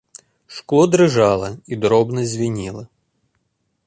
[0.59, 2.85] Шкло дрыжала і дробна звінела.